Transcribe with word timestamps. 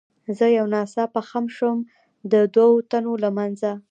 زه 0.37 0.45
یو 0.57 0.65
ناڅاپه 0.73 1.21
خم 1.29 1.45
شوم، 1.55 1.77
د 2.31 2.33
دوو 2.53 2.75
تنو 2.89 3.13
له 3.23 3.29
منځه. 3.37 3.71